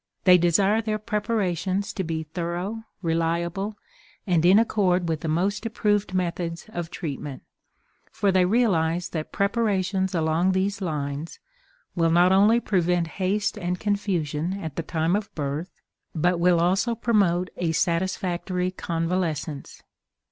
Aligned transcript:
They 0.23 0.39
desire 0.39 0.81
their 0.81 0.97
preparations 0.97 1.93
to 1.93 2.03
be 2.03 2.23
thorough, 2.23 2.85
reliable, 3.03 3.77
and 4.25 4.43
in 4.43 4.57
accord 4.57 5.07
with 5.07 5.19
the 5.21 5.27
most 5.27 5.63
approved 5.63 6.15
methods 6.15 6.65
of 6.69 6.89
treatment, 6.89 7.43
for 8.11 8.31
they 8.31 8.43
realize 8.45 9.09
that 9.09 9.31
preparations 9.31 10.15
along 10.15 10.53
these 10.53 10.81
lines 10.81 11.39
will 11.95 12.09
not 12.09 12.31
only 12.31 12.59
prevent 12.59 13.05
haste 13.21 13.59
and 13.59 13.79
confusion 13.79 14.53
at 14.59 14.75
the 14.75 14.81
time 14.81 15.15
of 15.15 15.31
birth, 15.35 15.69
but 16.15 16.39
will 16.39 16.59
also 16.59 16.95
promote 16.95 17.51
a 17.57 17.71
satisfactory 17.71 18.71
convalescence. 18.71 19.83